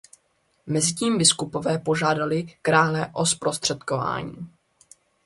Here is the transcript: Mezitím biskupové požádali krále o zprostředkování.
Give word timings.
Mezitím 0.67 1.17
biskupové 1.17 1.79
požádali 1.79 2.47
krále 2.61 3.09
o 3.13 3.25
zprostředkování. 3.25 4.37